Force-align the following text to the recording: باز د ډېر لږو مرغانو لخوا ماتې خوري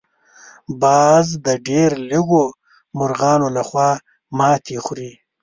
باز 0.81 1.27
د 1.45 1.47
ډېر 1.67 1.91
لږو 2.11 2.43
مرغانو 2.99 3.47
لخوا 3.57 3.89
ماتې 4.37 4.77
خوري 4.85 5.11